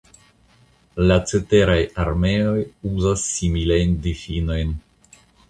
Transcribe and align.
La 1.11 1.17
ceteraj 1.31 1.75
armeoj 2.05 2.57
uzas 2.93 3.27
similajn 3.35 3.95
difinojn. 4.09 4.75